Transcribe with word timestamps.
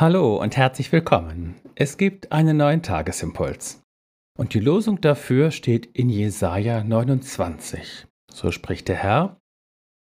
Hallo 0.00 0.40
und 0.40 0.56
herzlich 0.56 0.90
willkommen. 0.92 1.56
Es 1.74 1.98
gibt 1.98 2.32
einen 2.32 2.56
neuen 2.56 2.82
Tagesimpuls. 2.82 3.82
Und 4.38 4.54
die 4.54 4.58
Losung 4.58 5.02
dafür 5.02 5.50
steht 5.50 5.84
in 5.84 6.08
Jesaja 6.08 6.82
29. 6.82 8.06
So 8.32 8.50
spricht 8.50 8.88
der 8.88 8.96
Herr: 8.96 9.36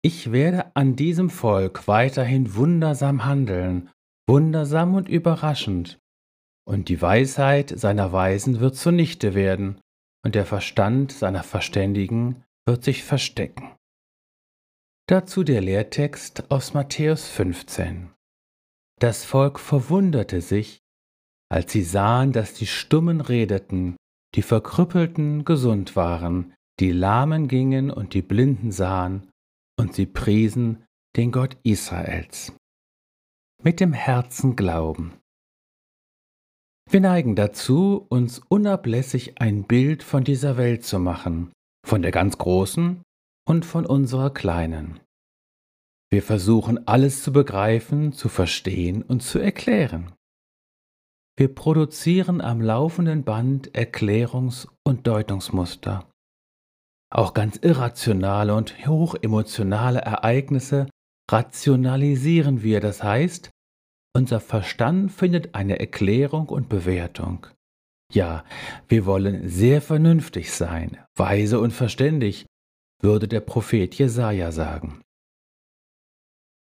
Ich 0.04 0.32
werde 0.32 0.76
an 0.76 0.96
diesem 0.96 1.32
Volk 1.32 1.88
weiterhin 1.88 2.54
wundersam 2.54 3.26
handeln, 3.26 3.90
wundersam 4.28 4.94
und 4.94 5.10
überraschend. 5.10 5.98
Und 6.68 6.88
die 6.88 7.02
Weisheit 7.02 7.74
seiner 7.76 8.12
Weisen 8.12 8.60
wird 8.60 8.76
zunichte 8.76 9.34
werden, 9.34 9.82
und 10.24 10.36
der 10.36 10.46
Verstand 10.46 11.14
seiner 11.14 11.42
Verständigen 11.42 12.44
wird 12.68 12.84
sich 12.84 13.04
verstecken. 13.04 13.72
Dazu 15.08 15.44
der 15.44 15.62
Lehrtext 15.62 16.52
aus 16.52 16.76
Matthäus 16.76 17.28
15. 17.28 18.12
Das 19.00 19.24
Volk 19.24 19.60
verwunderte 19.60 20.42
sich, 20.42 20.82
als 21.50 21.72
sie 21.72 21.84
sahen, 21.84 22.34
dass 22.34 22.54
die 22.54 22.68
Stummen 22.68 23.22
redeten, 23.22 23.96
die 24.36 24.42
Verkrüppelten 24.42 25.46
gesund 25.46 25.96
waren, 25.96 26.54
die 26.80 26.92
Lahmen 26.92 27.48
gingen 27.48 27.92
und 27.92 28.14
die 28.14 28.22
Blinden 28.22 28.72
sahen, 28.72 29.30
und 29.80 29.96
sie 29.96 30.06
priesen 30.06 30.84
den 31.16 31.32
Gott 31.32 31.58
Israels. 31.64 32.54
Mit 33.64 33.80
dem 33.80 33.94
Herzen 33.94 34.56
glauben. 34.56 35.14
Wir 36.90 37.00
neigen 37.00 37.36
dazu, 37.36 38.06
uns 38.10 38.40
unablässig 38.50 39.42
ein 39.42 39.64
Bild 39.64 40.04
von 40.04 40.24
dieser 40.24 40.58
Welt 40.58 40.84
zu 40.84 41.00
machen, 41.00 41.52
von 41.86 42.02
der 42.02 42.12
ganz 42.12 42.38
großen 42.38 43.02
und 43.48 43.66
von 43.66 43.86
unserer 43.86 44.34
kleinen. 44.34 45.00
Wir 46.12 46.24
versuchen 46.24 46.88
alles 46.88 47.22
zu 47.22 47.32
begreifen, 47.32 48.14
zu 48.14 48.30
verstehen 48.30 49.04
und 49.04 49.22
zu 49.22 49.40
erklären. 49.40 50.14
Wir 51.38 51.54
produzieren 51.54 52.42
am 52.42 52.62
laufenden 52.62 53.24
Band 53.24 53.72
Erklärungs- 53.76 54.68
und 54.84 55.06
Deutungsmuster. 55.06 56.10
Auch 57.12 57.34
ganz 57.34 57.58
irrationale 57.58 58.56
und 58.56 58.86
hochemotionale 58.88 60.00
Ereignisse 60.00 60.90
rationalisieren 61.32 62.64
wir, 62.64 62.82
das 62.82 63.04
heißt, 63.04 63.52
unser 64.16 64.40
Verstand 64.40 65.12
findet 65.12 65.54
eine 65.56 65.80
Erklärung 65.80 66.50
und 66.50 66.70
Bewertung. 66.70 67.48
Ja, 68.12 68.44
wir 68.88 69.06
wollen 69.06 69.48
sehr 69.48 69.82
vernünftig 69.82 70.52
sein, 70.52 70.98
weise 71.16 71.60
und 71.60 71.72
verständig, 71.72 72.48
würde 73.02 73.28
der 73.28 73.42
Prophet 73.42 73.94
Jesaja 73.96 74.52
sagen. 74.52 75.02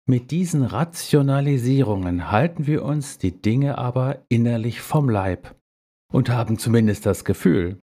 Mit 0.07 0.31
diesen 0.31 0.65
Rationalisierungen 0.65 2.31
halten 2.31 2.67
wir 2.67 2.85
uns 2.85 3.17
die 3.17 3.41
Dinge 3.41 3.79
aber 3.79 4.23
innerlich 4.29 4.83
vom 4.83 5.09
Leib 5.09 5.57
und 6.13 6.29
haben 6.29 6.59
zumindest 6.59 7.07
das 7.07 7.25
Gefühl, 7.25 7.81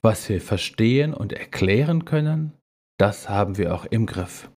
was 0.00 0.28
wir 0.28 0.40
verstehen 0.40 1.12
und 1.12 1.32
erklären 1.32 2.04
können, 2.04 2.52
das 2.98 3.28
haben 3.28 3.58
wir 3.58 3.74
auch 3.74 3.84
im 3.84 4.06
Griff. 4.06 4.50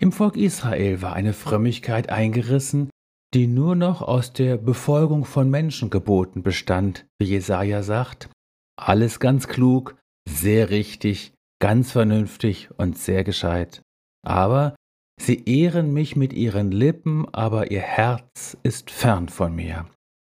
Im 0.00 0.10
Volk 0.10 0.36
Israel 0.36 1.00
war 1.00 1.12
eine 1.12 1.32
Frömmigkeit 1.32 2.08
eingerissen, 2.08 2.90
die 3.32 3.46
nur 3.46 3.76
noch 3.76 4.02
aus 4.02 4.32
der 4.32 4.56
Befolgung 4.56 5.24
von 5.24 5.48
Menschengeboten 5.48 6.42
bestand, 6.42 7.06
wie 7.20 7.26
Jesaja 7.26 7.84
sagt. 7.84 8.28
Alles 8.76 9.20
ganz 9.20 9.46
klug, 9.46 9.96
sehr 10.28 10.70
richtig, 10.70 11.34
ganz 11.60 11.92
vernünftig 11.92 12.70
und 12.76 12.98
sehr 12.98 13.22
gescheit. 13.22 13.82
Aber 14.26 14.74
Sie 15.20 15.44
ehren 15.44 15.92
mich 15.92 16.16
mit 16.16 16.32
ihren 16.32 16.70
Lippen, 16.70 17.28
aber 17.34 17.70
ihr 17.70 17.82
Herz 17.82 18.56
ist 18.62 18.90
fern 18.90 19.28
von 19.28 19.54
mir. 19.54 19.84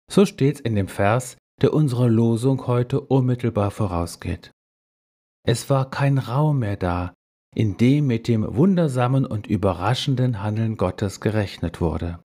So 0.10 0.26
steht's 0.26 0.62
in 0.62 0.76
dem 0.76 0.88
Vers, 0.88 1.36
der 1.62 1.74
unserer 1.74 2.08
Losung 2.08 2.68
heute 2.68 3.02
unmittelbar 3.02 3.72
vorausgeht. 3.72 4.52
Es 5.46 5.70
war 5.70 5.90
kein 5.90 6.18
Raum 6.18 6.60
mehr 6.60 6.78
da, 6.78 7.14
in 7.54 7.76
dem 7.76 8.08
mit 8.08 8.30
dem 8.30 8.56
wundersamen 8.56 9.26
und 9.26 9.46
überraschenden 9.46 10.42
Handeln 10.42 10.78
Gottes 10.78 11.20
gerechnet 11.20 11.82
wurde. 11.82 12.24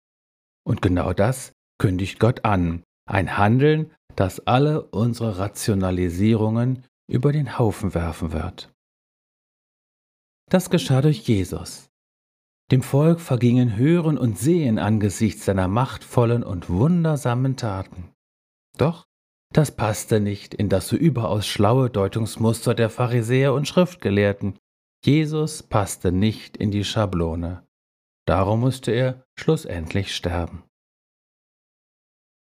Und 0.67 0.81
genau 0.81 1.13
das 1.13 1.53
kündigt 1.79 2.19
Gott 2.19 2.47
an, 2.47 2.85
ein 3.07 3.37
Handeln, 3.37 3.93
das 4.15 4.41
alle 4.47 4.87
unsere 4.87 5.37
Rationalisierungen 5.37 6.85
über 7.07 7.33
den 7.33 7.59
Haufen 7.59 7.93
werfen 7.93 8.33
wird. 8.33 8.73
Das 10.49 10.71
geschah 10.71 11.03
durch 11.03 11.19
Jesus, 11.29 11.91
dem 12.71 12.83
Volk 12.83 13.21
vergingen 13.21 13.77
Hören 13.77 14.19
und 14.19 14.39
Sehen 14.39 14.79
angesichts 14.79 15.45
seiner 15.45 15.69
machtvollen 15.69 16.43
und 16.43 16.69
wundersamen 16.69 17.57
Taten. 17.57 18.13
Doch 18.77 19.07
das 19.53 19.71
passte 19.71 20.21
nicht 20.21 20.55
in 20.55 20.69
das 20.69 20.89
so 20.89 20.97
überaus 20.97 21.47
schlaue 21.47 21.89
Deutungsmuster 21.89 22.75
der 22.75 22.91
Pharisäer 22.91 23.55
und 23.55 23.69
Schriftgelehrten. 23.69 24.59
Jesus 25.05 25.63
passte 25.63 26.11
nicht 26.13 26.57
in 26.57 26.71
die 26.71 26.85
Schablone. 26.85 27.67
Darum 28.27 28.61
musste 28.61 28.91
er 28.91 29.25
schlussendlich 29.39 30.15
sterben. 30.15 30.65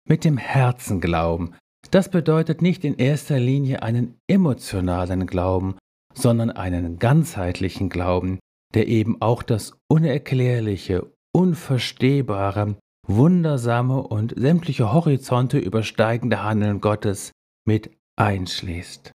Mit 0.08 0.24
dem 0.24 0.38
Herzen 0.38 1.00
glauben, 1.00 1.54
das 1.90 2.08
bedeutet 2.08 2.62
nicht 2.62 2.84
in 2.84 2.96
erster 2.96 3.38
Linie 3.38 3.82
einen 3.82 4.18
emotionalen 4.28 5.26
Glauben, 5.26 5.76
sondern 6.14 6.50
einen 6.50 6.98
ganzheitlichen 6.98 7.88
Glauben, 7.88 8.38
der 8.74 8.88
eben 8.88 9.20
auch 9.20 9.42
das 9.42 9.76
Unerklärliche, 9.88 11.12
Unverstehbare, 11.34 12.76
Wundersame 13.06 14.02
und 14.02 14.34
sämtliche 14.36 14.92
Horizonte 14.92 15.58
übersteigende 15.58 16.42
Handeln 16.42 16.80
Gottes 16.80 17.32
mit 17.66 17.90
einschließt. 18.16 19.12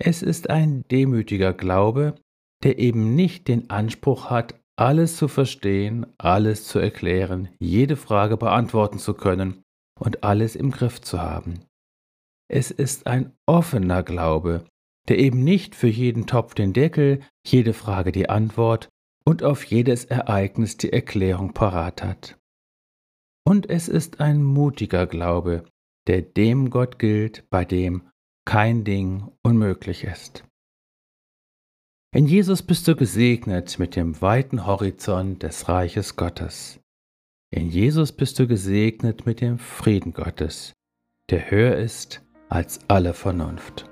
Es 0.00 0.22
ist 0.22 0.50
ein 0.50 0.82
demütiger 0.90 1.52
Glaube, 1.52 2.16
der 2.64 2.78
eben 2.78 3.14
nicht 3.14 3.48
den 3.48 3.70
Anspruch 3.70 4.30
hat, 4.30 4.60
alles 4.76 5.16
zu 5.16 5.28
verstehen, 5.28 6.06
alles 6.18 6.66
zu 6.66 6.78
erklären, 6.78 7.48
jede 7.60 7.96
Frage 7.96 8.36
beantworten 8.36 8.98
zu 8.98 9.14
können 9.14 9.62
und 10.00 10.24
alles 10.24 10.56
im 10.56 10.70
Griff 10.70 11.00
zu 11.00 11.20
haben. 11.20 11.60
Es 12.48 12.70
ist 12.70 13.06
ein 13.06 13.32
offener 13.46 14.02
Glaube, 14.02 14.64
der 15.08 15.18
eben 15.18 15.42
nicht 15.42 15.74
für 15.74 15.88
jeden 15.88 16.26
Topf 16.26 16.54
den 16.54 16.72
Deckel, 16.72 17.20
jede 17.44 17.72
Frage 17.72 18.12
die 18.12 18.28
Antwort 18.28 18.88
und 19.24 19.42
auf 19.42 19.64
jedes 19.64 20.04
Ereignis 20.04 20.76
die 20.76 20.92
Erklärung 20.92 21.52
parat 21.52 22.02
hat. 22.02 22.38
Und 23.44 23.68
es 23.68 23.88
ist 23.88 24.20
ein 24.20 24.42
mutiger 24.42 25.06
Glaube, 25.06 25.64
der 26.06 26.22
dem 26.22 26.70
Gott 26.70 26.98
gilt, 26.98 27.48
bei 27.50 27.64
dem 27.64 28.08
kein 28.44 28.84
Ding 28.84 29.30
unmöglich 29.42 30.04
ist. 30.04 30.44
In 32.14 32.26
Jesus 32.26 32.62
bist 32.62 32.86
du 32.88 32.94
gesegnet 32.94 33.78
mit 33.78 33.96
dem 33.96 34.20
weiten 34.20 34.66
Horizont 34.66 35.42
des 35.42 35.68
Reiches 35.68 36.16
Gottes. 36.16 36.80
In 37.50 37.68
Jesus 37.68 38.12
bist 38.12 38.38
du 38.38 38.46
gesegnet 38.46 39.26
mit 39.26 39.40
dem 39.40 39.58
Frieden 39.58 40.12
Gottes, 40.12 40.74
der 41.30 41.50
höher 41.50 41.76
ist 41.76 42.22
als 42.48 42.80
alle 42.88 43.14
Vernunft. 43.14 43.91